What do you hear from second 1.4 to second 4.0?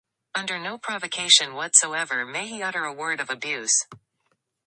whatsoever may he utter a word of abuse.